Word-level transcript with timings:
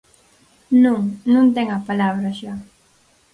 Non, 0.83 1.01
non 1.33 1.45
ten 1.55 1.67
a 1.77 1.79
palabra 1.89 2.29
xa. 2.39 2.53